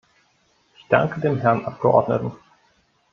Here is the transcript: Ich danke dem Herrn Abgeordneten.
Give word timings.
Ich 0.79 0.87
danke 0.89 1.21
dem 1.21 1.37
Herrn 1.41 1.63
Abgeordneten. 1.63 2.31